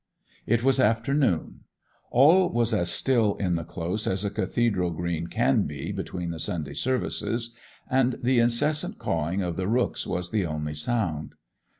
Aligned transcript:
It 0.47 0.63
was 0.63 0.79
afternoon. 0.79 1.59
All 2.09 2.49
was 2.49 2.73
as 2.73 2.89
still 2.89 3.35
in 3.35 3.53
the 3.53 3.63
Close 3.63 4.07
as 4.07 4.25
a 4.25 4.31
cathedral 4.31 4.89
green 4.89 5.27
can 5.27 5.67
be 5.67 5.91
between 5.91 6.31
the 6.31 6.39
Sunday 6.39 6.73
services, 6.73 7.53
and 7.87 8.17
the 8.19 8.39
incessant 8.39 8.97
cawing 8.97 9.43
of 9.43 9.57
the 9.57 9.67
rooks 9.67 10.07
was 10.07 10.31
the 10.31 10.43
only 10.43 10.73
sound. 10.73 11.35